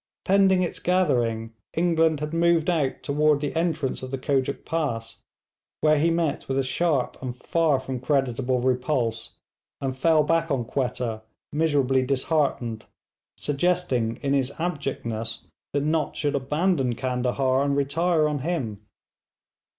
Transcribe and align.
Pending 0.25 0.63
its 0.63 0.79
gathering 0.79 1.53
England 1.75 2.21
had 2.21 2.33
moved 2.33 2.71
out 2.71 3.03
toward 3.03 3.39
the 3.39 3.55
entrance 3.55 4.01
of 4.01 4.09
the 4.09 4.17
Kojuk 4.17 4.65
Pass, 4.65 5.19
where 5.81 5.99
he 5.99 6.09
met 6.09 6.47
with 6.47 6.57
a 6.57 6.63
sharp 6.63 7.21
and 7.21 7.35
far 7.37 7.79
from 7.79 7.99
creditable 7.99 8.59
repulse, 8.61 9.35
and 9.79 9.95
fell 9.95 10.23
back 10.23 10.49
on 10.49 10.65
Quetta 10.65 11.21
miserably 11.53 12.03
disheartened, 12.03 12.85
suggesting 13.37 14.15
in 14.23 14.33
his 14.33 14.51
abjectness 14.57 15.45
that 15.71 15.83
Nott 15.83 16.15
should 16.15 16.33
abandon 16.33 16.95
Candahar 16.95 17.61
and 17.63 17.77
retire 17.77 18.27
on 18.27 18.39
him. 18.39 18.83